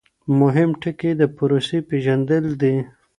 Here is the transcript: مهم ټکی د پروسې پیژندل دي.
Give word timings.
مهم 0.39 0.69
ټکی 0.81 1.11
د 1.19 1.23
پروسې 1.35 1.77
پیژندل 1.89 2.45
دي. 2.61 2.75